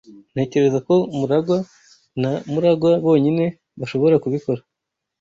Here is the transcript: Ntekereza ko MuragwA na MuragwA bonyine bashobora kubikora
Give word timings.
Ntekereza 0.33 0.79
ko 0.87 0.95
MuragwA 1.17 1.57
na 2.21 2.31
MuragwA 2.51 2.91
bonyine 3.05 3.45
bashobora 3.79 4.15
kubikora 4.23 4.61